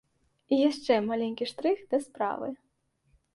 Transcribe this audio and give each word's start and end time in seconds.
І 0.55 0.57
яшчэ 0.69 0.97
маленькі 1.09 1.49
штрых 1.51 1.85
да 1.93 2.01
справы. 2.07 2.49